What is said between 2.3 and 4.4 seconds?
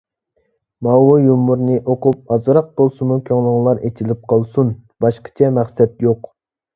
ئازراق بولسىمۇ كۆڭلۈڭلار ئېچىلىپ